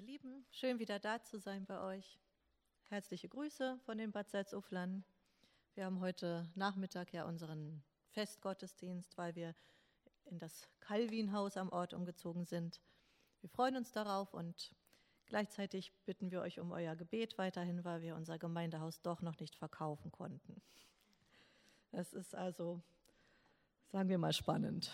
[0.00, 2.18] Ihr Lieben, schön wieder da zu sein bei euch.
[2.88, 5.04] Herzliche Grüße von den Bad Salzuflern.
[5.74, 7.82] Wir haben heute Nachmittag ja unseren
[8.12, 9.54] Festgottesdienst, weil wir
[10.24, 12.80] in das Calvinhaus am Ort umgezogen sind.
[13.42, 14.74] Wir freuen uns darauf und
[15.26, 19.54] gleichzeitig bitten wir euch um euer Gebet weiterhin, weil wir unser Gemeindehaus doch noch nicht
[19.54, 20.62] verkaufen konnten.
[21.92, 22.80] Es ist also,
[23.92, 24.90] sagen wir mal, spannend.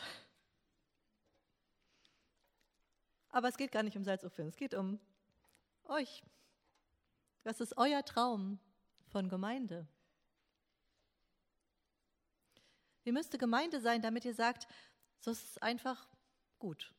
[3.36, 4.98] Aber es geht gar nicht um Salzuflen, es geht um
[5.84, 6.24] euch.
[7.44, 8.58] Was ist euer Traum
[9.08, 9.86] von Gemeinde?
[13.04, 14.66] Wie müsste Gemeinde sein, damit ihr sagt,
[15.20, 16.08] so ist es einfach
[16.58, 16.94] gut.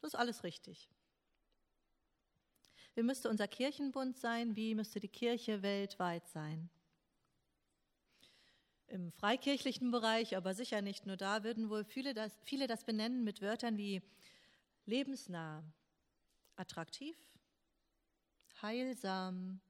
[0.00, 0.90] Das ist alles richtig.
[2.96, 4.56] Wie müsste unser Kirchenbund sein?
[4.56, 6.68] Wie müsste die Kirche weltweit sein?
[8.88, 13.22] Im freikirchlichen Bereich, aber sicher nicht nur da, würden wohl viele das, viele das benennen
[13.22, 14.02] mit Wörtern wie
[14.86, 15.64] lebensnah,
[16.56, 17.16] attraktiv,
[18.62, 19.60] heilsam,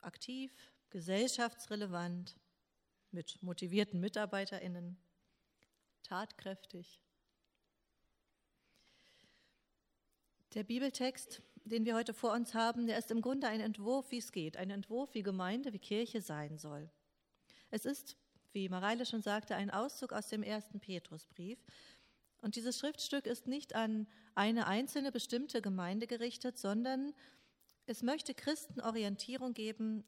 [0.00, 0.52] aktiv,
[0.90, 2.36] gesellschaftsrelevant,
[3.10, 4.98] mit motivierten Mitarbeiterinnen,
[6.02, 7.00] tatkräftig.
[10.54, 14.18] Der Bibeltext, den wir heute vor uns haben, der ist im Grunde ein Entwurf, wie
[14.18, 16.90] es geht, ein Entwurf, wie Gemeinde, wie Kirche sein soll.
[17.70, 18.16] Es ist,
[18.52, 21.58] wie Mareile schon sagte, ein Auszug aus dem ersten Petrusbrief.
[22.40, 27.14] Und dieses Schriftstück ist nicht an eine einzelne bestimmte Gemeinde gerichtet, sondern
[27.86, 30.04] es möchte Christen Orientierung geben,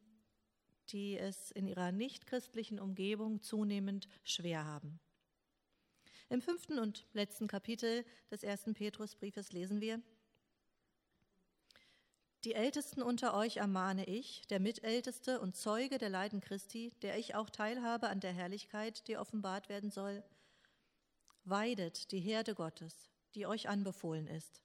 [0.90, 5.00] die es in ihrer nichtchristlichen Umgebung zunehmend schwer haben.
[6.30, 10.02] Im fünften und letzten Kapitel des ersten Petrusbriefes lesen wir,
[12.44, 17.34] die Ältesten unter euch ermahne ich, der Mitälteste und Zeuge der Leiden Christi, der ich
[17.34, 20.22] auch teilhabe an der Herrlichkeit, die offenbart werden soll.
[21.48, 24.62] Weidet die Herde Gottes, die euch anbefohlen ist.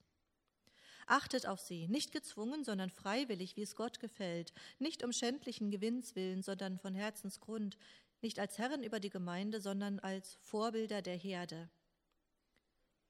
[1.06, 6.16] Achtet auf sie, nicht gezwungen, sondern freiwillig, wie es Gott gefällt, nicht um schändlichen Gewinns
[6.16, 7.78] willen, sondern von Herzensgrund,
[8.22, 11.70] nicht als Herren über die Gemeinde, sondern als Vorbilder der Herde.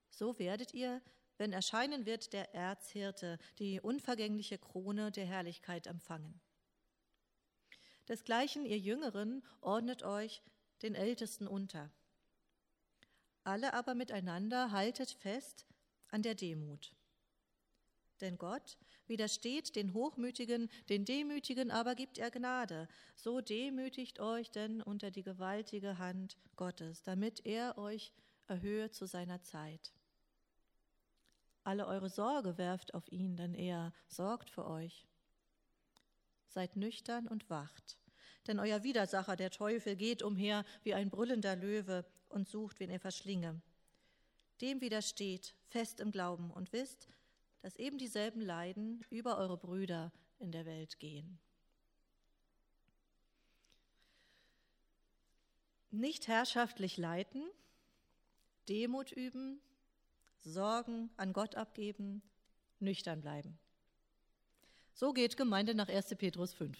[0.10, 1.02] So werdet ihr
[1.38, 6.40] wenn erscheinen wird der Erzhirte, die unvergängliche Krone der Herrlichkeit empfangen.
[8.08, 10.44] Desgleichen, ihr Jüngeren, ordnet euch
[10.82, 11.90] den Ältesten unter.
[13.44, 15.66] Alle aber miteinander haltet fest
[16.10, 16.94] an der Demut.
[18.22, 18.78] Denn Gott
[19.08, 22.88] widersteht den Hochmütigen, den Demütigen aber gibt er Gnade.
[23.16, 28.14] So demütigt euch denn unter die gewaltige Hand Gottes, damit er euch
[28.48, 29.94] erhöhe zu seiner Zeit.
[31.64, 35.08] Alle eure Sorge werft auf ihn, denn er sorgt für euch.
[36.48, 37.98] Seid nüchtern und wacht,
[38.48, 43.00] denn euer Widersacher, der Teufel, geht umher wie ein brüllender Löwe und sucht, wen er
[43.00, 43.62] verschlinge.
[44.62, 47.08] Dem widersteht fest im Glauben und wisst,
[47.62, 51.40] dass eben dieselben Leiden über eure Brüder in der Welt gehen.
[55.92, 57.44] Nicht herrschaftlich leiten,
[58.68, 59.62] Demut üben,
[60.40, 62.22] Sorgen an Gott abgeben,
[62.80, 63.58] nüchtern bleiben.
[64.94, 66.16] So geht Gemeinde nach 1.
[66.18, 66.78] Petrus 5.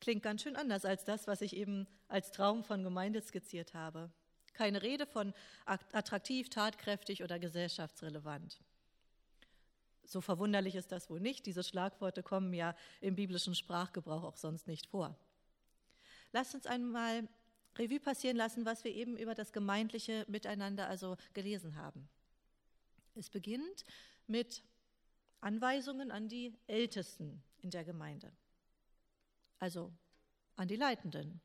[0.00, 4.10] Klingt ganz schön anders als das, was ich eben als Traum von Gemeinde skizziert habe.
[4.54, 5.34] Keine Rede von
[5.66, 8.60] attraktiv, tatkräftig oder gesellschaftsrelevant.
[10.04, 11.46] So verwunderlich ist das wohl nicht.
[11.46, 15.16] Diese Schlagworte kommen ja im biblischen Sprachgebrauch auch sonst nicht vor.
[16.32, 17.28] Lasst uns einmal
[17.76, 22.08] Revue passieren lassen, was wir eben über das gemeindliche Miteinander also gelesen haben.
[23.14, 23.84] Es beginnt
[24.26, 24.62] mit
[25.40, 28.32] Anweisungen an die Ältesten in der Gemeinde,
[29.58, 29.92] also
[30.56, 31.40] an die Leitenden.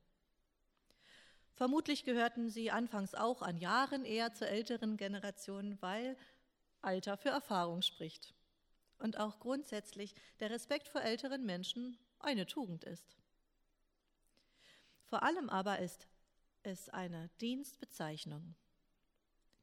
[1.53, 6.17] Vermutlich gehörten sie anfangs auch an Jahren eher zur älteren Generation, weil
[6.81, 8.33] Alter für Erfahrung spricht
[8.97, 13.17] und auch grundsätzlich der Respekt vor älteren Menschen eine Tugend ist.
[15.05, 16.07] Vor allem aber ist
[16.63, 18.55] ist eine Dienstbezeichnung.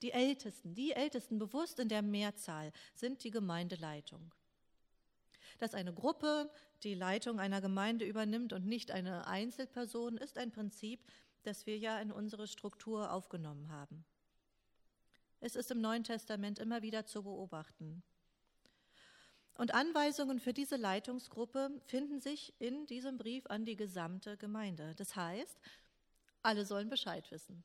[0.03, 4.33] Die Ältesten, die Ältesten bewusst in der Mehrzahl sind die Gemeindeleitung.
[5.61, 6.51] Dass eine Gruppe
[6.83, 11.07] die Leitung einer Gemeinde übernimmt und nicht eine Einzelperson, ist ein Prinzip,
[11.43, 14.05] das wir ja in unsere Struktur aufgenommen haben.
[15.39, 18.03] Es ist im Neuen Testament immer wieder zu beobachten.
[19.55, 24.95] Und Anweisungen für diese Leitungsgruppe finden sich in diesem Brief an die gesamte Gemeinde.
[24.97, 25.59] Das heißt,
[26.43, 27.63] alle sollen Bescheid wissen.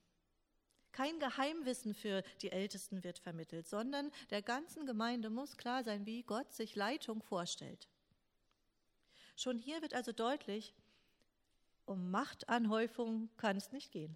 [0.96, 6.24] Kein Geheimwissen für die Ältesten wird vermittelt, sondern der ganzen Gemeinde muss klar sein, wie
[6.24, 7.90] Gott sich Leitung vorstellt.
[9.36, 10.74] Schon hier wird also deutlich,
[11.84, 14.16] um Machtanhäufung kann es nicht gehen.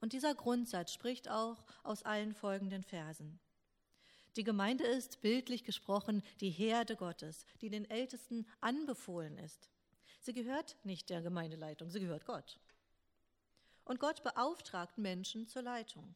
[0.00, 3.40] Und dieser Grundsatz spricht auch aus allen folgenden Versen.
[4.36, 9.68] Die Gemeinde ist, bildlich gesprochen, die Herde Gottes, die den Ältesten anbefohlen ist.
[10.20, 12.60] Sie gehört nicht der Gemeindeleitung, sie gehört Gott.
[13.88, 16.14] Und Gott beauftragt Menschen zur Leitung.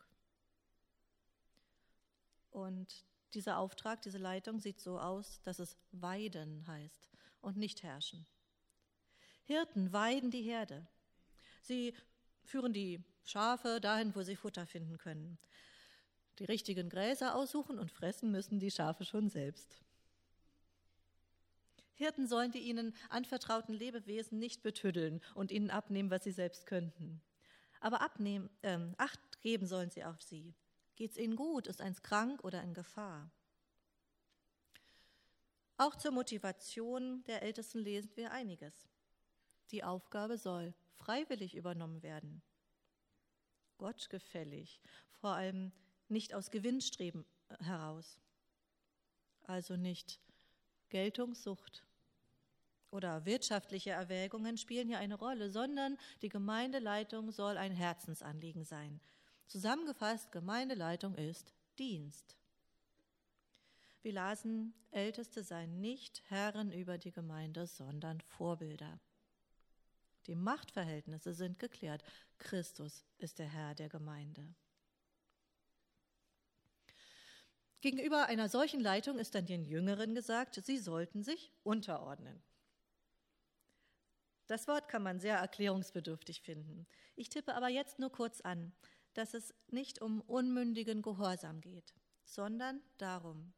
[2.50, 7.08] Und dieser Auftrag, diese Leitung sieht so aus, dass es weiden heißt
[7.40, 8.26] und nicht herrschen.
[9.44, 10.86] Hirten weiden die Herde.
[11.62, 11.94] Sie
[12.44, 15.38] führen die Schafe dahin, wo sie Futter finden können.
[16.40, 19.80] Die richtigen Gräser aussuchen und fressen müssen die Schafe schon selbst.
[21.94, 27.22] Hirten sollen die ihnen anvertrauten Lebewesen nicht betüddeln und ihnen abnehmen, was sie selbst könnten.
[27.82, 30.54] Aber abnehmen, äh, Acht geben sollen sie auf sie.
[30.94, 31.66] Geht's ihnen gut?
[31.66, 33.28] Ist eins krank oder in Gefahr?
[35.78, 38.88] Auch zur Motivation der Ältesten lesen wir einiges.
[39.72, 42.40] Die Aufgabe soll freiwillig übernommen werden.
[43.78, 44.80] Gottgefällig,
[45.10, 45.72] vor allem
[46.08, 47.26] nicht aus Gewinnstreben
[47.58, 48.20] heraus.
[49.42, 50.20] Also nicht
[50.88, 51.84] Geltungssucht
[52.92, 59.00] oder wirtschaftliche Erwägungen spielen hier eine Rolle, sondern die Gemeindeleitung soll ein Herzensanliegen sein.
[59.48, 62.36] Zusammengefasst, Gemeindeleitung ist Dienst.
[64.02, 69.00] Wir lasen, Älteste seien nicht Herren über die Gemeinde, sondern Vorbilder.
[70.26, 72.04] Die Machtverhältnisse sind geklärt.
[72.38, 74.54] Christus ist der Herr der Gemeinde.
[77.80, 82.42] Gegenüber einer solchen Leitung ist dann den Jüngeren gesagt, sie sollten sich unterordnen.
[84.46, 86.86] Das Wort kann man sehr erklärungsbedürftig finden.
[87.16, 88.72] Ich tippe aber jetzt nur kurz an,
[89.14, 91.94] dass es nicht um unmündigen Gehorsam geht,
[92.24, 93.52] sondern darum,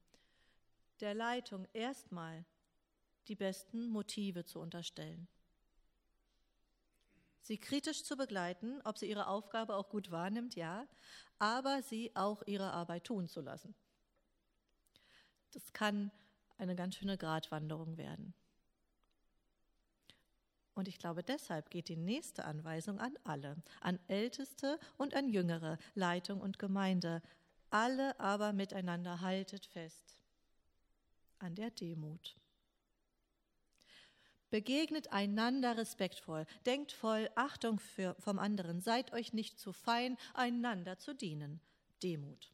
[1.01, 2.45] der Leitung erstmal
[3.29, 5.29] die besten Motive zu unterstellen
[7.45, 10.87] sie kritisch zu begleiten, ob sie ihre Aufgabe auch gut wahrnimmt, ja,
[11.39, 13.75] aber sie auch ihre Arbeit tun zu lassen.
[15.53, 16.11] Das kann
[16.57, 18.35] eine ganz schöne Gratwanderung werden.
[20.75, 25.79] Und ich glaube, deshalb geht die nächste Anweisung an alle, an Älteste und an Jüngere,
[25.95, 27.23] Leitung und Gemeinde.
[27.71, 30.17] Alle aber miteinander haltet fest
[31.39, 32.37] an der Demut.
[34.51, 40.99] Begegnet einander respektvoll, denkt voll Achtung für, vom anderen, seid euch nicht zu fein, einander
[40.99, 41.61] zu dienen.
[42.03, 42.53] Demut.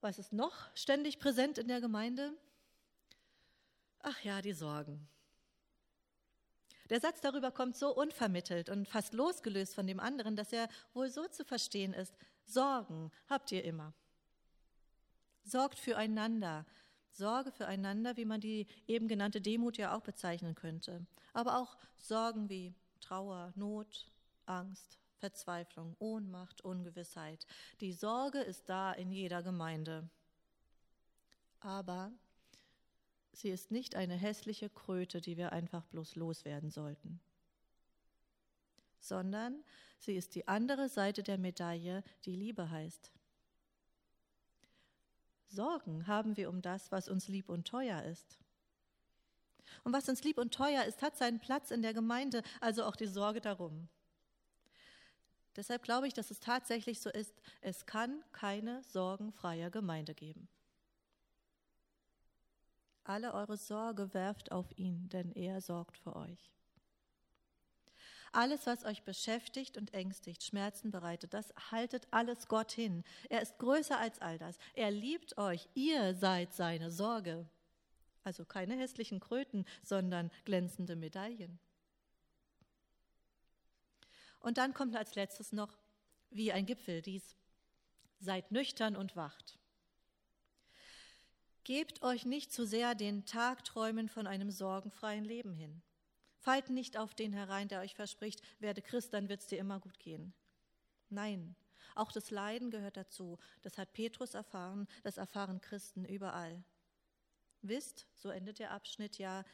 [0.00, 2.32] Was ist noch ständig präsent in der Gemeinde?
[4.00, 5.08] Ach ja, die Sorgen.
[6.90, 11.10] Der Satz darüber kommt so unvermittelt und fast losgelöst von dem anderen, dass er wohl
[11.10, 12.14] so zu verstehen ist.
[12.46, 13.92] Sorgen habt ihr immer.
[15.44, 16.64] Sorgt füreinander,
[17.10, 21.06] Sorge füreinander, wie man die eben genannte Demut ja auch bezeichnen könnte.
[21.32, 24.06] Aber auch Sorgen wie Trauer, Not,
[24.46, 27.46] Angst, Verzweiflung, Ohnmacht, Ungewissheit.
[27.80, 30.08] Die Sorge ist da in jeder Gemeinde.
[31.60, 32.12] Aber
[33.32, 37.20] sie ist nicht eine hässliche Kröte, die wir einfach bloß loswerden sollten,
[39.00, 39.62] sondern
[39.98, 43.12] sie ist die andere Seite der Medaille, die Liebe heißt.
[45.48, 48.38] Sorgen haben wir um das, was uns lieb und teuer ist.
[49.84, 52.96] Und was uns lieb und teuer ist, hat seinen Platz in der Gemeinde, also auch
[52.96, 53.88] die Sorge darum.
[55.56, 60.48] Deshalb glaube ich, dass es tatsächlich so ist, es kann keine sorgenfreie Gemeinde geben.
[63.08, 66.52] Alle eure Sorge werft auf ihn, denn er sorgt für euch.
[68.32, 73.02] Alles, was euch beschäftigt und ängstigt, Schmerzen bereitet, das haltet alles Gott hin.
[73.30, 74.58] Er ist größer als all das.
[74.74, 75.70] Er liebt euch.
[75.72, 77.48] Ihr seid seine Sorge.
[78.24, 81.58] Also keine hässlichen Kröten, sondern glänzende Medaillen.
[84.40, 85.78] Und dann kommt als letztes noch,
[86.28, 87.36] wie ein Gipfel dies,
[88.20, 89.58] seid nüchtern und wacht.
[91.68, 95.82] Gebt euch nicht zu sehr den Tagträumen von einem sorgenfreien Leben hin.
[96.38, 99.78] Fallt nicht auf den herein, der euch verspricht, werde Christ, dann wird es dir immer
[99.78, 100.32] gut gehen.
[101.10, 101.54] Nein,
[101.94, 103.38] auch das Leiden gehört dazu.
[103.60, 106.64] Das hat Petrus erfahren, das erfahren Christen überall.
[107.60, 109.44] Wisst, so endet der Abschnitt ja,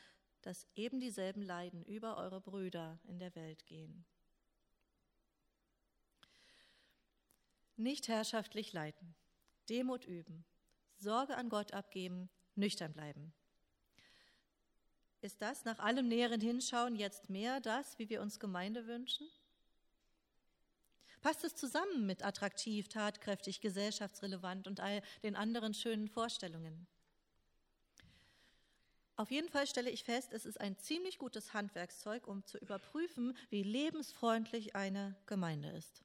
[0.40, 4.04] dass eben dieselben Leiden über eure Brüder in der Welt gehen.
[7.74, 9.16] Nicht herrschaftlich leiten,
[9.68, 10.44] Demut üben,
[11.04, 13.32] Sorge an Gott abgeben, nüchtern bleiben.
[15.20, 19.28] Ist das nach allem näheren Hinschauen jetzt mehr das, wie wir uns Gemeinde wünschen?
[21.20, 26.86] Passt es zusammen mit attraktiv, tatkräftig, gesellschaftsrelevant und all den anderen schönen Vorstellungen?
[29.16, 33.36] Auf jeden Fall stelle ich fest, es ist ein ziemlich gutes Handwerkszeug, um zu überprüfen,
[33.48, 36.02] wie lebensfreundlich eine Gemeinde ist.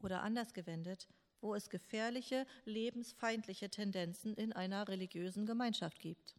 [0.00, 1.08] Oder anders gewendet,
[1.42, 6.34] wo es gefährliche, lebensfeindliche Tendenzen in einer religiösen Gemeinschaft gibt.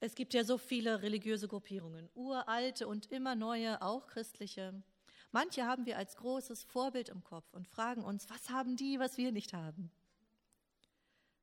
[0.00, 4.82] Es gibt ja so viele religiöse Gruppierungen, uralte und immer neue, auch christliche.
[5.30, 9.16] Manche haben wir als großes Vorbild im Kopf und fragen uns, was haben die, was
[9.16, 9.90] wir nicht haben?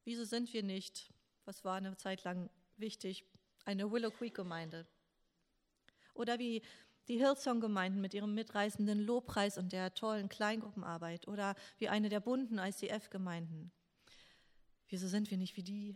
[0.03, 1.09] Wieso sind wir nicht,
[1.45, 3.25] was war eine Zeit lang wichtig,
[3.65, 4.85] eine Willow Creek Gemeinde?
[6.13, 6.61] Oder wie
[7.09, 12.59] die Hillsong-Gemeinden mit ihrem mitreißenden Lobpreis und der tollen Kleingruppenarbeit oder wie eine der bunten
[12.59, 13.71] ICF-Gemeinden.
[14.87, 15.95] Wieso sind wir nicht wie die?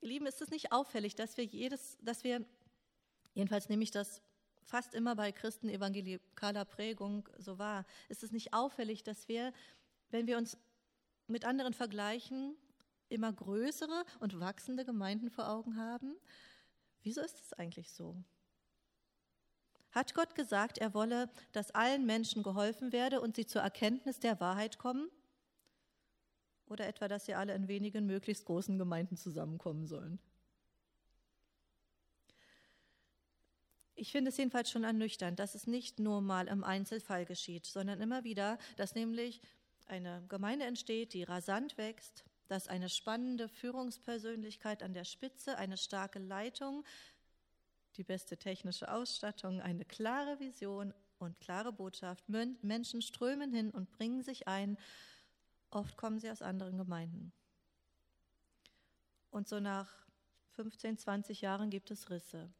[0.00, 2.46] Ihr Lieben, ist es nicht auffällig, dass wir jedes, dass wir,
[3.34, 4.22] jedenfalls nehme ich das
[4.62, 9.52] fast immer bei Christen evangelikaler Prägung so war, ist es nicht auffällig, dass wir,
[10.10, 10.56] wenn wir uns
[11.26, 12.56] mit anderen vergleichen,
[13.08, 16.14] immer größere und wachsende Gemeinden vor Augen haben?
[17.02, 18.22] Wieso ist es eigentlich so?
[19.90, 24.38] Hat Gott gesagt, er wolle, dass allen Menschen geholfen werde und sie zur Erkenntnis der
[24.40, 25.10] Wahrheit kommen?
[26.66, 30.18] Oder etwa, dass sie alle in wenigen möglichst großen Gemeinden zusammenkommen sollen?
[33.94, 38.00] Ich finde es jedenfalls schon ernüchternd, dass es nicht nur mal im Einzelfall geschieht, sondern
[38.00, 39.40] immer wieder, dass nämlich
[39.86, 46.18] eine Gemeinde entsteht, die rasant wächst, dass eine spannende Führungspersönlichkeit an der Spitze, eine starke
[46.18, 46.84] Leitung,
[47.96, 52.28] die beste technische Ausstattung, eine klare Vision und klare Botschaft.
[52.28, 54.78] Menschen strömen hin und bringen sich ein.
[55.70, 57.32] Oft kommen sie aus anderen Gemeinden.
[59.30, 59.88] Und so nach
[60.52, 62.50] 15, 20 Jahren gibt es Risse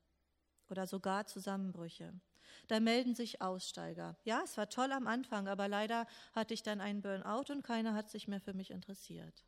[0.68, 2.12] oder sogar Zusammenbrüche.
[2.66, 4.16] Da melden sich Aussteiger.
[4.24, 7.94] Ja, es war toll am Anfang, aber leider hatte ich dann einen Burnout und keiner
[7.94, 9.44] hat sich mehr für mich interessiert.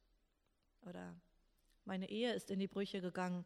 [0.87, 1.15] Oder
[1.85, 3.45] meine Ehe ist in die Brüche gegangen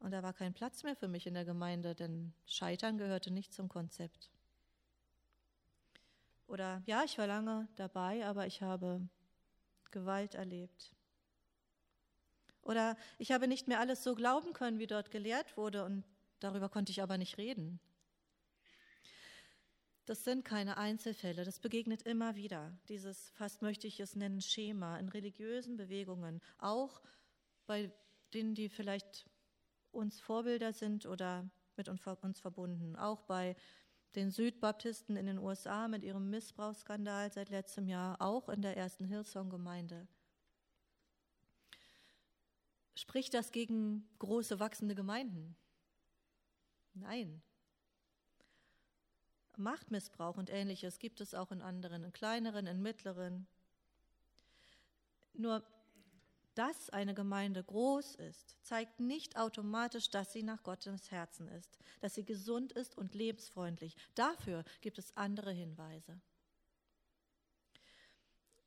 [0.00, 3.52] und da war kein Platz mehr für mich in der Gemeinde, denn Scheitern gehörte nicht
[3.52, 4.30] zum Konzept.
[6.46, 9.08] Oder ja, ich war lange dabei, aber ich habe
[9.90, 10.94] Gewalt erlebt.
[12.62, 16.04] Oder ich habe nicht mehr alles so glauben können, wie dort gelehrt wurde und
[16.42, 17.78] Darüber konnte ich aber nicht reden.
[20.04, 24.98] Das sind keine Einzelfälle, das begegnet immer wieder, dieses, fast möchte ich es nennen, Schema
[24.98, 27.00] in religiösen Bewegungen, auch
[27.66, 27.92] bei
[28.34, 29.30] denen, die vielleicht
[29.92, 33.54] uns Vorbilder sind oder mit uns verbunden, auch bei
[34.16, 39.04] den Südbaptisten in den USA mit ihrem Missbrauchsskandal seit letztem Jahr, auch in der ersten
[39.04, 40.08] Hillsong-Gemeinde.
[42.94, 45.56] Spricht das gegen große wachsende Gemeinden?
[46.94, 47.42] Nein.
[49.58, 53.46] Machtmissbrauch und ähnliches gibt es auch in anderen, in kleineren, in mittleren.
[55.34, 55.64] Nur
[56.54, 62.14] dass eine Gemeinde groß ist, zeigt nicht automatisch, dass sie nach Gottes Herzen ist, dass
[62.14, 63.96] sie gesund ist und lebensfreundlich.
[64.14, 66.20] Dafür gibt es andere Hinweise.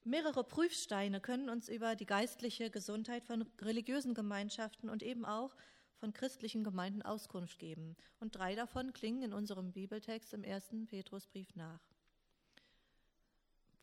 [0.04, 5.56] Mehrere Prüfsteine können uns über die geistliche Gesundheit von religiösen Gemeinschaften und eben auch
[5.96, 7.96] von christlichen Gemeinden Auskunft geben.
[8.20, 11.82] Und drei davon klingen in unserem Bibeltext im ersten Petrusbrief nach.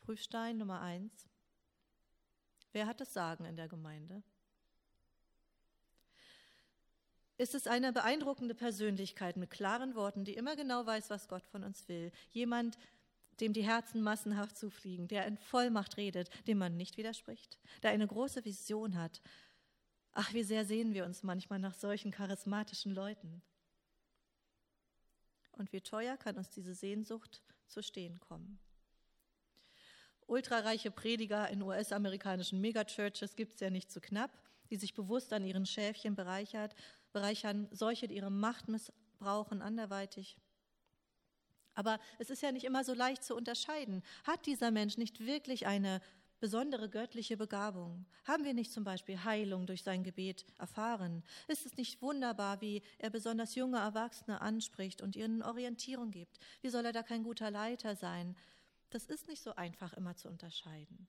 [0.01, 1.29] Prüfstein Nummer eins.
[2.71, 4.23] Wer hat das Sagen in der Gemeinde?
[7.37, 11.63] Ist es eine beeindruckende Persönlichkeit mit klaren Worten, die immer genau weiß, was Gott von
[11.63, 12.11] uns will?
[12.31, 12.77] Jemand,
[13.39, 18.07] dem die Herzen massenhaft zufliegen, der in Vollmacht redet, dem man nicht widerspricht, der eine
[18.07, 19.21] große Vision hat,
[20.13, 23.41] Ach, wie sehr sehen wir uns manchmal nach solchen charismatischen Leuten.
[25.53, 28.59] Und wie teuer kann uns diese Sehnsucht zu stehen kommen.
[30.27, 34.31] Ultrareiche Prediger in US-amerikanischen Megachurches gibt es ja nicht zu knapp,
[34.69, 36.75] die sich bewusst an ihren Schäfchen bereichert,
[37.11, 40.37] bereichern, solche, die ihre Macht missbrauchen, anderweitig.
[41.75, 44.03] Aber es ist ja nicht immer so leicht zu unterscheiden.
[44.23, 46.01] Hat dieser Mensch nicht wirklich eine
[46.43, 48.05] besondere göttliche Begabung?
[48.25, 51.23] Haben wir nicht zum Beispiel Heilung durch sein Gebet erfahren?
[51.47, 56.41] Ist es nicht wunderbar, wie er besonders junge Erwachsene anspricht und ihnen Orientierung gibt?
[56.61, 58.35] Wie soll er da kein guter Leiter sein?
[58.89, 61.07] Das ist nicht so einfach immer zu unterscheiden.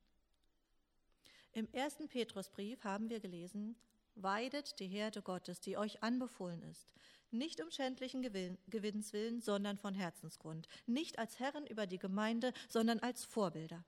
[1.52, 3.74] Im ersten Petrusbrief haben wir gelesen,
[4.14, 6.94] weidet die Herde Gottes, die euch anbefohlen ist,
[7.32, 13.00] nicht um schändlichen Gewinns willen, sondern von Herzensgrund, nicht als Herren über die Gemeinde, sondern
[13.00, 13.84] als Vorbilder.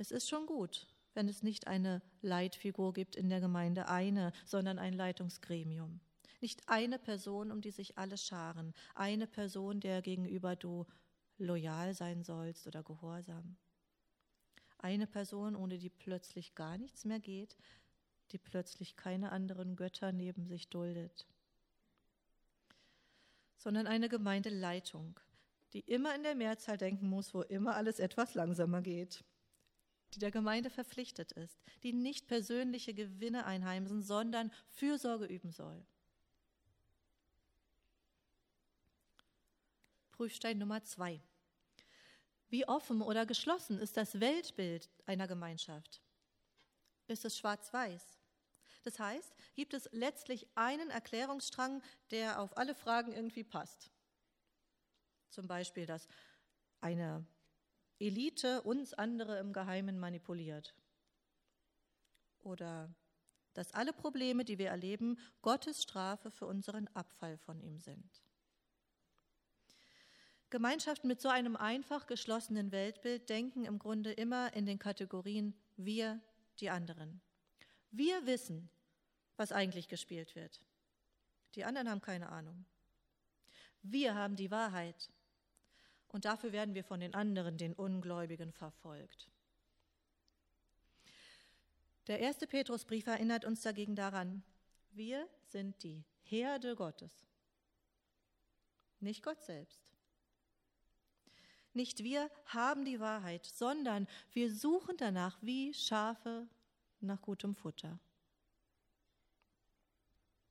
[0.00, 4.78] Es ist schon gut, wenn es nicht eine Leitfigur gibt in der Gemeinde, eine, sondern
[4.78, 5.98] ein Leitungsgremium.
[6.40, 10.86] Nicht eine Person, um die sich alle scharen, eine Person, der gegenüber du
[11.36, 13.56] loyal sein sollst oder gehorsam.
[14.78, 17.56] Eine Person, ohne die plötzlich gar nichts mehr geht,
[18.30, 21.26] die plötzlich keine anderen Götter neben sich duldet,
[23.56, 25.18] sondern eine Gemeindeleitung,
[25.72, 29.24] die immer in der Mehrzahl denken muss, wo immer alles etwas langsamer geht,
[30.14, 35.84] die der Gemeinde verpflichtet ist, die nicht persönliche Gewinne einheimsen, sondern Fürsorge üben soll.
[40.12, 41.20] Prüfstein Nummer zwei.
[42.48, 46.00] Wie offen oder geschlossen ist das Weltbild einer Gemeinschaft?
[47.06, 48.18] Ist es schwarz-weiß?
[48.84, 53.90] Das heißt, gibt es letztlich einen Erklärungsstrang, der auf alle Fragen irgendwie passt?
[55.30, 56.08] Zum Beispiel, dass
[56.80, 57.26] eine
[57.98, 60.74] Elite uns andere im Geheimen manipuliert.
[62.40, 62.94] Oder
[63.54, 68.22] dass alle Probleme, die wir erleben, Gottes Strafe für unseren Abfall von ihm sind.
[70.50, 76.20] Gemeinschaften mit so einem einfach geschlossenen Weltbild denken im Grunde immer in den Kategorien wir,
[76.60, 77.20] die anderen.
[77.90, 78.70] Wir wissen,
[79.36, 80.60] was eigentlich gespielt wird.
[81.54, 82.64] Die anderen haben keine Ahnung.
[83.82, 85.10] Wir haben die Wahrheit.
[86.08, 89.30] Und dafür werden wir von den anderen, den Ungläubigen, verfolgt.
[92.06, 94.42] Der erste Petrusbrief erinnert uns dagegen daran,
[94.92, 97.12] wir sind die Herde Gottes,
[99.00, 99.92] nicht Gott selbst.
[101.74, 106.48] Nicht wir haben die Wahrheit, sondern wir suchen danach wie Schafe
[107.00, 108.00] nach gutem Futter.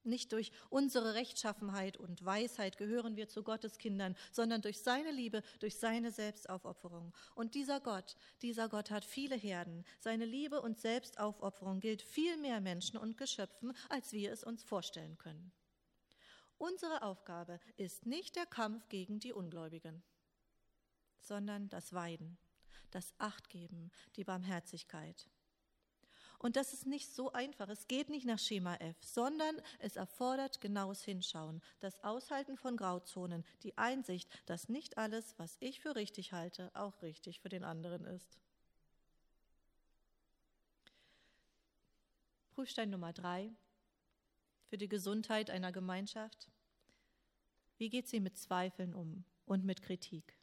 [0.07, 5.43] Nicht durch unsere Rechtschaffenheit und Weisheit gehören wir zu Gottes Kindern, sondern durch seine Liebe,
[5.59, 7.13] durch seine Selbstaufopferung.
[7.35, 9.85] Und dieser Gott, dieser Gott hat viele Herden.
[9.99, 15.17] Seine Liebe und Selbstaufopferung gilt viel mehr Menschen und Geschöpfen, als wir es uns vorstellen
[15.17, 15.51] können.
[16.57, 20.03] Unsere Aufgabe ist nicht der Kampf gegen die Ungläubigen
[21.27, 22.37] sondern das Weiden,
[22.89, 25.29] das Achtgeben, die Barmherzigkeit.
[26.39, 27.67] Und das ist nicht so einfach.
[27.69, 33.43] Es geht nicht nach Schema F, sondern es erfordert genaues Hinschauen, das Aushalten von Grauzonen,
[33.63, 38.05] die Einsicht, dass nicht alles, was ich für richtig halte, auch richtig für den anderen
[38.05, 38.39] ist.
[42.51, 43.51] Prüfstein Nummer drei
[44.69, 46.49] für die Gesundheit einer Gemeinschaft.
[47.77, 50.37] Wie geht sie mit Zweifeln um und mit Kritik?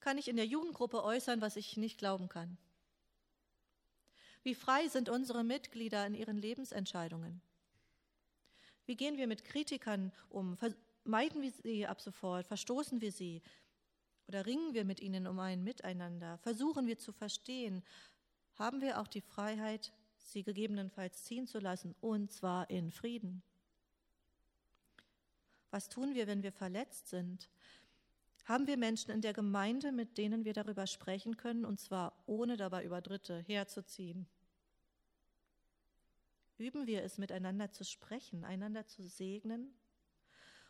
[0.00, 2.56] kann ich in der Jugendgruppe äußern, was ich nicht glauben kann?
[4.42, 7.42] Wie frei sind unsere Mitglieder in ihren Lebensentscheidungen?
[8.86, 10.56] Wie gehen wir mit Kritikern um?
[10.56, 12.46] Vermeiden wir sie ab sofort?
[12.46, 13.42] Verstoßen wir sie?
[14.28, 16.38] Oder ringen wir mit ihnen um ein Miteinander?
[16.38, 17.82] Versuchen wir zu verstehen?
[18.54, 23.42] Haben wir auch die Freiheit, sie gegebenenfalls ziehen zu lassen, und zwar in Frieden?
[25.70, 27.48] Was tun wir, wenn wir verletzt sind?
[28.50, 32.56] Haben wir Menschen in der Gemeinde, mit denen wir darüber sprechen können, und zwar ohne
[32.56, 34.26] dabei über Dritte herzuziehen?
[36.58, 39.72] Üben wir es, miteinander zu sprechen, einander zu segnen?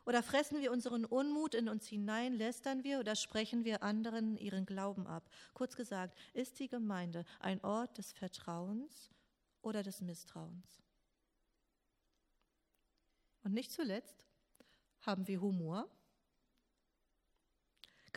[0.04, 4.66] Oder fressen wir unseren Unmut in uns hinein, lästern wir oder sprechen wir anderen ihren
[4.66, 5.30] Glauben ab?
[5.54, 9.08] Kurz gesagt, ist die Gemeinde ein Ort des Vertrauens
[9.62, 10.82] oder des Misstrauens?
[13.42, 14.22] Und nicht zuletzt,
[15.00, 15.88] haben wir Humor?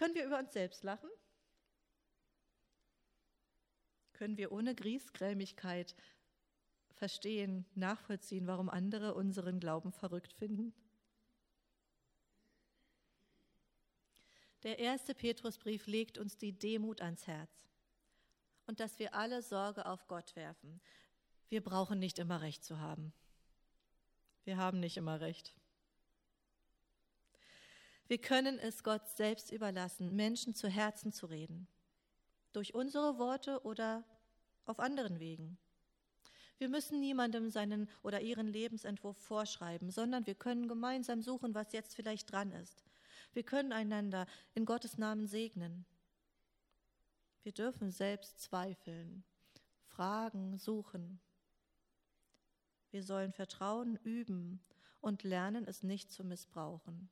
[0.03, 1.09] Können wir über uns selbst lachen?
[4.11, 5.95] Können wir ohne Griesgrämigkeit
[6.91, 10.73] verstehen, nachvollziehen, warum andere unseren Glauben verrückt finden?
[14.63, 17.69] Der erste Petrusbrief legt uns die Demut ans Herz
[18.67, 20.81] und dass wir alle Sorge auf Gott werfen.
[21.47, 23.13] Wir brauchen nicht immer recht zu haben.
[24.43, 25.55] Wir haben nicht immer recht.
[28.07, 31.67] Wir können es Gott selbst überlassen, Menschen zu Herzen zu reden.
[32.51, 34.03] Durch unsere Worte oder
[34.65, 35.57] auf anderen Wegen.
[36.57, 41.95] Wir müssen niemandem seinen oder ihren Lebensentwurf vorschreiben, sondern wir können gemeinsam suchen, was jetzt
[41.95, 42.83] vielleicht dran ist.
[43.33, 45.85] Wir können einander in Gottes Namen segnen.
[47.41, 49.23] Wir dürfen selbst zweifeln,
[49.87, 51.19] fragen, suchen.
[52.91, 54.63] Wir sollen Vertrauen üben
[55.01, 57.09] und lernen, es nicht zu missbrauchen.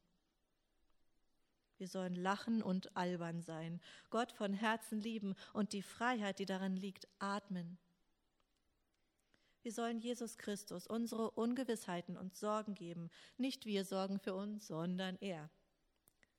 [1.81, 6.75] Wir sollen lachen und albern sein, Gott von Herzen lieben und die Freiheit, die darin
[6.75, 7.79] liegt, atmen.
[9.63, 13.09] Wir sollen Jesus Christus unsere Ungewissheiten und Sorgen geben.
[13.37, 15.49] Nicht wir sorgen für uns, sondern er.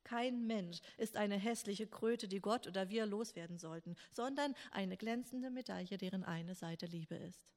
[0.05, 5.51] Kein Mensch ist eine hässliche Kröte, die Gott oder wir loswerden sollten, sondern eine glänzende
[5.51, 7.53] Medaille, deren eine Seite Liebe ist.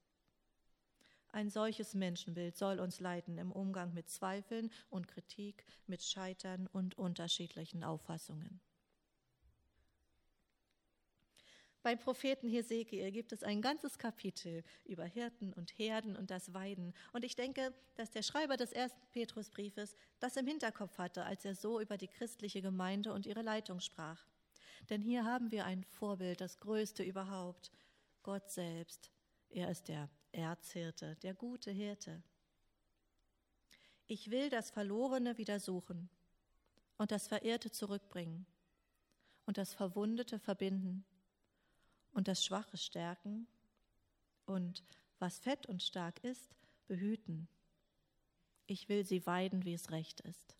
[1.36, 6.96] Ein solches Menschenbild soll uns leiten im Umgang mit Zweifeln und Kritik, mit Scheitern und
[6.96, 8.58] unterschiedlichen Auffassungen.
[11.82, 16.94] Beim Propheten Hesekiel gibt es ein ganzes Kapitel über Hirten und Herden und das Weiden.
[17.12, 21.54] Und ich denke, dass der Schreiber des ersten Petrusbriefes das im Hinterkopf hatte, als er
[21.54, 24.24] so über die christliche Gemeinde und ihre Leitung sprach.
[24.88, 27.70] Denn hier haben wir ein Vorbild, das größte überhaupt,
[28.22, 29.10] Gott selbst.
[29.50, 32.22] Er ist der Erzhirte, der gute Hirte.
[34.06, 36.08] Ich will das Verlorene wieder suchen
[36.98, 38.46] und das Verirrte zurückbringen
[39.46, 41.04] und das Verwundete verbinden
[42.12, 43.46] und das Schwache stärken
[44.44, 44.84] und
[45.18, 46.54] was fett und stark ist,
[46.86, 47.48] behüten.
[48.66, 50.56] Ich will sie weiden, wie es recht ist.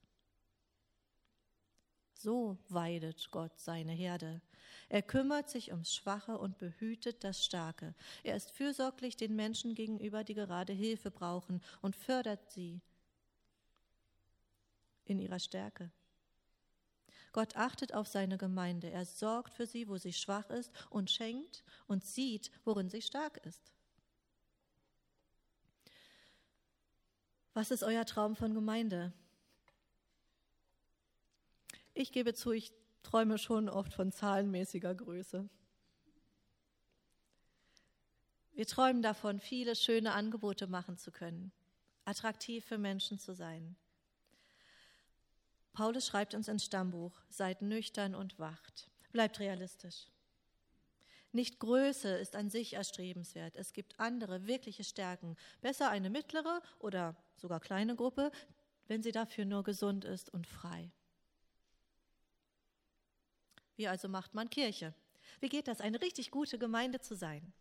[2.18, 4.40] So weidet Gott seine Herde.
[4.88, 7.94] Er kümmert sich ums Schwache und behütet das Starke.
[8.22, 12.80] Er ist fürsorglich den Menschen gegenüber, die gerade Hilfe brauchen und fördert sie
[15.04, 15.90] in ihrer Stärke.
[17.32, 18.90] Gott achtet auf seine Gemeinde.
[18.90, 23.36] Er sorgt für sie, wo sie schwach ist und schenkt und sieht, worin sie stark
[23.44, 23.72] ist.
[27.52, 29.12] Was ist euer Traum von Gemeinde?
[31.98, 35.48] Ich gebe zu, ich träume schon oft von zahlenmäßiger Größe.
[38.52, 41.52] Wir träumen davon, viele schöne Angebote machen zu können,
[42.04, 43.76] attraktiv für Menschen zu sein.
[45.72, 48.90] Paulus schreibt uns ins Stammbuch, seid nüchtern und wacht.
[49.12, 50.08] Bleibt realistisch.
[51.32, 53.56] Nicht Größe ist an sich erstrebenswert.
[53.56, 55.34] Es gibt andere wirkliche Stärken.
[55.62, 58.32] Besser eine mittlere oder sogar kleine Gruppe,
[58.86, 60.92] wenn sie dafür nur gesund ist und frei.
[63.76, 64.94] Wie also macht man Kirche?
[65.40, 67.52] Wie geht das, eine richtig gute Gemeinde zu sein?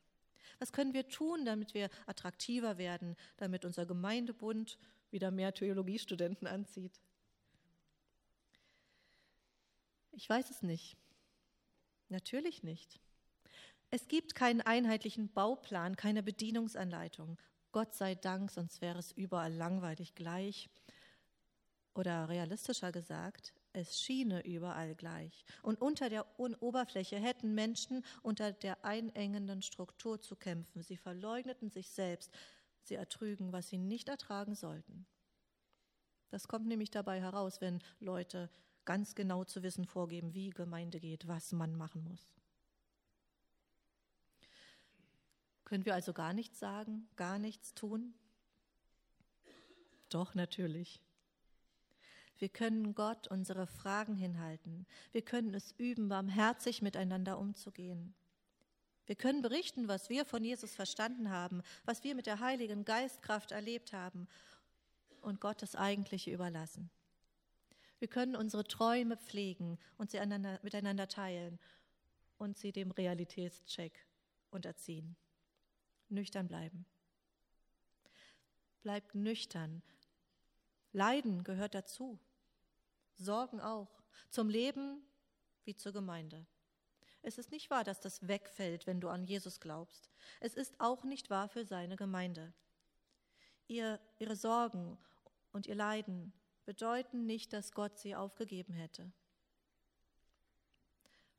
[0.60, 4.78] Was können wir tun, damit wir attraktiver werden, damit unser Gemeindebund
[5.12, 7.02] wieder mehr Theologiestudenten anzieht?
[10.12, 10.96] Ich weiß es nicht.
[12.08, 13.00] Natürlich nicht.
[13.92, 17.38] Es gibt keinen einheitlichen Bauplan, keine Bedienungsanleitung.
[17.72, 20.70] Gott sei Dank, sonst wäre es überall langweilig gleich.
[21.94, 25.46] Oder realistischer gesagt, es schiene überall gleich.
[25.62, 30.82] Und unter der Oberfläche hätten Menschen unter der einengenden Struktur zu kämpfen.
[30.82, 32.32] Sie verleugneten sich selbst.
[32.84, 35.06] Sie ertrügen, was sie nicht ertragen sollten.
[36.30, 38.50] Das kommt nämlich dabei heraus, wenn Leute
[38.86, 42.34] ganz genau zu wissen vorgeben, wie Gemeinde geht, was man machen muss.
[45.66, 48.14] Können wir also gar nichts sagen, gar nichts tun?
[50.10, 51.02] Doch, natürlich.
[52.38, 54.86] Wir können Gott unsere Fragen hinhalten.
[55.12, 58.14] Wir können es üben, barmherzig miteinander umzugehen.
[59.06, 63.52] Wir können berichten, was wir von Jesus verstanden haben, was wir mit der Heiligen Geistkraft
[63.52, 64.28] erlebt haben
[65.22, 66.90] und Gott das Eigentliche überlassen.
[68.00, 70.20] Wir können unsere Träume pflegen und sie
[70.64, 71.60] miteinander teilen
[72.38, 74.06] und sie dem Realitätscheck
[74.52, 75.16] unterziehen.
[76.10, 76.86] Nüchtern bleiben.
[78.84, 79.82] Bleibt nüchtern.
[80.92, 82.20] Leiden gehört dazu.
[83.18, 84.04] Sorgen auch.
[84.30, 85.02] Zum Leben
[85.64, 86.46] wie zur Gemeinde.
[87.22, 90.12] Es ist nicht wahr, dass das wegfällt, wenn du an Jesus glaubst.
[90.40, 92.54] Es ist auch nicht wahr für seine Gemeinde.
[93.68, 94.98] Ihr, ihre Sorgen
[95.52, 96.34] und ihr Leiden
[96.66, 99.12] bedeuten nicht, dass Gott sie aufgegeben hätte.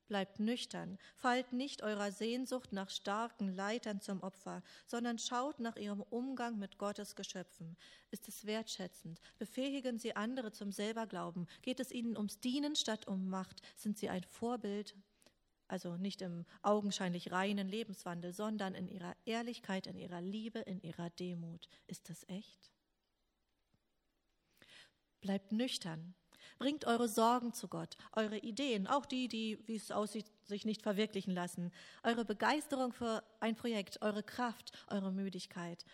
[0.09, 6.01] Bleibt nüchtern, fallt nicht eurer Sehnsucht nach starken Leitern zum Opfer, sondern schaut nach ihrem
[6.01, 7.77] Umgang mit Gottes Geschöpfen.
[8.13, 9.21] Ist es wertschätzend?
[9.39, 11.49] Befähigen sie andere zum Selberglauben?
[11.63, 13.63] Geht es ihnen ums Dienen statt um Macht?
[13.75, 14.95] Sind sie ein Vorbild?
[15.67, 21.11] Also nicht im augenscheinlich reinen Lebenswandel, sondern in ihrer Ehrlichkeit, in ihrer Liebe, in ihrer
[21.11, 21.69] Demut.
[21.89, 22.71] Ist das echt?
[25.21, 26.15] Bleibt nüchtern.
[26.59, 30.83] Bringt eure Sorgen zu Gott, eure Ideen, auch die, die, wie es aussieht, sich nicht
[30.83, 31.71] verwirklichen lassen,
[32.03, 35.85] eure Begeisterung für ein Projekt, eure Kraft, eure Müdigkeit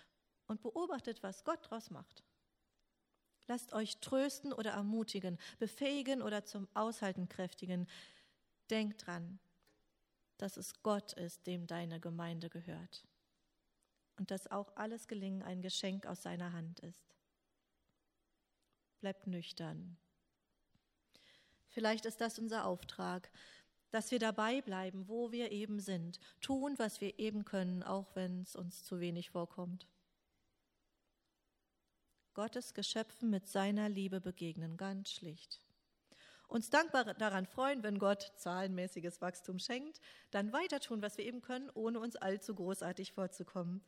[0.46, 2.22] und beobachtet, was Gott daraus macht.
[3.48, 7.88] Lasst euch trösten oder ermutigen, befähigen oder zum Aushalten kräftigen.
[8.70, 9.40] Denkt dran,
[10.38, 13.04] dass es Gott ist, dem deine Gemeinde gehört.
[14.16, 17.12] Und dass auch alles Gelingen ein Geschenk aus seiner Hand ist
[19.02, 19.98] bleibt nüchtern.
[21.72, 23.30] Vielleicht ist das unser Auftrag,
[23.90, 28.42] dass wir dabei bleiben, wo wir eben sind, tun, was wir eben können, auch wenn
[28.42, 29.88] es uns zu wenig vorkommt.
[32.34, 35.60] Gottes Geschöpfen mit seiner Liebe begegnen, ganz schlicht.
[36.46, 41.40] Uns dankbar daran freuen, wenn Gott zahlenmäßiges Wachstum schenkt, dann weiter tun, was wir eben
[41.40, 43.82] können, ohne uns allzu großartig vorzukommen.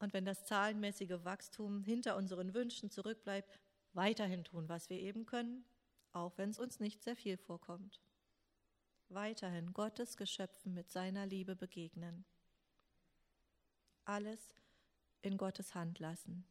[0.00, 3.60] Und wenn das zahlenmäßige Wachstum hinter unseren Wünschen zurückbleibt,
[3.92, 5.64] weiterhin tun, was wir eben können,
[6.12, 8.00] auch wenn es uns nicht sehr viel vorkommt.
[9.12, 12.24] weiterhin Gottes Geschöpfen mit seiner Liebe begegnen.
[14.04, 14.54] Alles
[15.22, 16.46] in Gottes Hand lassen.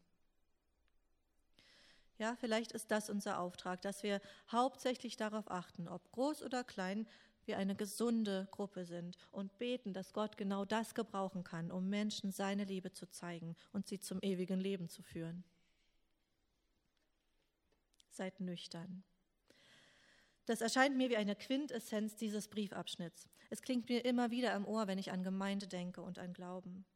[2.17, 4.19] Ja, vielleicht ist das unser Auftrag, dass wir
[4.51, 7.07] hauptsächlich darauf achten, ob groß oder klein,
[7.45, 12.31] wir eine gesunde Gruppe sind und beten, dass Gott genau das gebrauchen kann, um Menschen
[12.31, 15.45] seine Liebe zu zeigen und sie zum ewigen Leben zu führen.
[18.11, 19.03] Seid nüchtern.
[20.49, 23.29] Das erscheint mir wie eine Quintessenz dieses Briefabschnitts.
[23.51, 26.87] Es klingt mir immer wieder am Ohr, wenn ich an Gemeinde denke und an Glauben.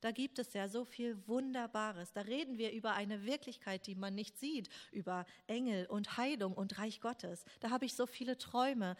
[0.00, 2.12] Da gibt es ja so viel Wunderbares.
[2.12, 6.78] Da reden wir über eine Wirklichkeit, die man nicht sieht, über Engel und Heilung und
[6.78, 7.44] Reich Gottes.
[7.58, 8.96] Da habe ich so viele Träume.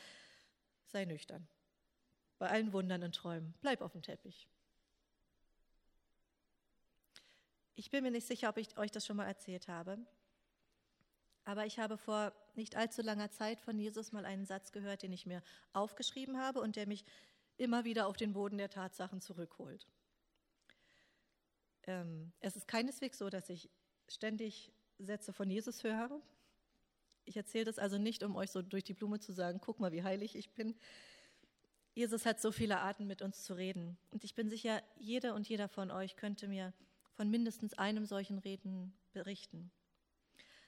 [0.88, 1.46] Sei nüchtern.
[2.40, 3.54] Bei allen Wundern und Träumen.
[3.60, 4.48] Bleib auf dem Teppich.
[7.76, 10.04] Ich bin mir nicht sicher, ob ich euch das schon mal erzählt habe.
[11.44, 15.12] Aber ich habe vor nicht allzu langer Zeit von Jesus mal einen Satz gehört, den
[15.12, 17.04] ich mir aufgeschrieben habe und der mich
[17.56, 19.86] immer wieder auf den Boden der Tatsachen zurückholt.
[21.86, 23.70] Ähm, es ist keineswegs so, dass ich
[24.08, 26.20] ständig Sätze von Jesus höre.
[27.24, 29.92] Ich erzähle das also nicht, um euch so durch die Blume zu sagen, guck mal,
[29.92, 30.74] wie heilig ich bin.
[31.94, 33.96] Jesus hat so viele Arten, mit uns zu reden.
[34.10, 36.72] Und ich bin sicher, jeder und jeder von euch könnte mir
[37.12, 39.70] von mindestens einem solchen Reden berichten.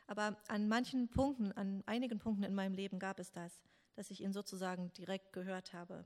[0.06, 3.60] Aber an manchen Punkten, an einigen Punkten in meinem Leben gab es das,
[3.94, 6.04] dass ich ihn sozusagen direkt gehört habe.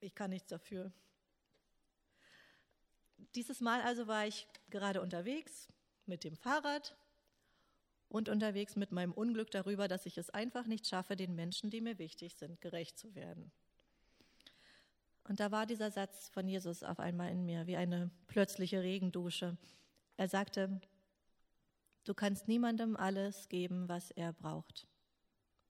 [0.00, 0.92] Ich kann nichts dafür.
[3.34, 5.68] Dieses Mal also war ich gerade unterwegs
[6.06, 6.96] mit dem Fahrrad
[8.08, 11.80] und unterwegs mit meinem Unglück darüber, dass ich es einfach nicht schaffe, den Menschen, die
[11.80, 13.50] mir wichtig sind, gerecht zu werden.
[15.24, 19.58] Und da war dieser Satz von Jesus auf einmal in mir, wie eine plötzliche Regendusche.
[20.16, 20.80] Er sagte,
[22.08, 24.88] Du kannst niemandem alles geben, was er braucht.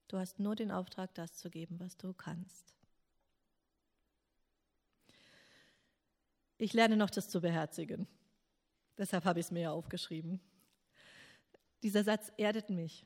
[0.06, 2.76] Du hast nur den Auftrag, das zu geben, was du kannst.
[6.56, 8.06] Ich lerne noch das zu beherzigen.
[8.96, 10.40] Deshalb habe ich es mir ja aufgeschrieben.
[11.82, 13.04] Dieser Satz erdet mich.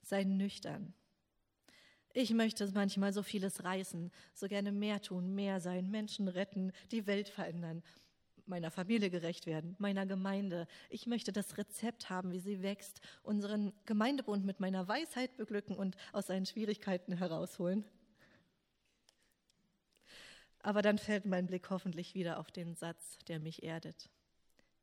[0.00, 0.94] Sei nüchtern.
[2.14, 7.06] Ich möchte manchmal so vieles reißen, so gerne mehr tun, mehr sein, Menschen retten, die
[7.06, 7.82] Welt verändern
[8.46, 10.66] meiner Familie gerecht werden, meiner Gemeinde.
[10.90, 15.96] Ich möchte das Rezept haben, wie sie wächst, unseren Gemeindebund mit meiner Weisheit beglücken und
[16.12, 17.84] aus seinen Schwierigkeiten herausholen.
[20.60, 24.08] Aber dann fällt mein Blick hoffentlich wieder auf den Satz, der mich erdet,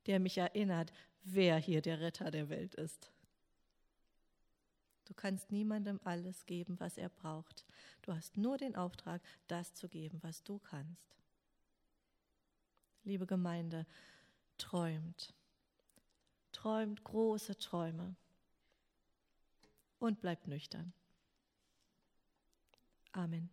[0.05, 0.93] der mich erinnert,
[1.23, 3.11] wer hier der Retter der Welt ist.
[5.05, 7.65] Du kannst niemandem alles geben, was er braucht.
[8.03, 11.20] Du hast nur den Auftrag, das zu geben, was du kannst
[13.03, 13.85] liebe Gemeinde,
[14.57, 15.33] träumt.
[16.51, 18.15] Träumt große Träume
[19.99, 20.93] und bleibt nüchtern.
[23.13, 23.49] Amen.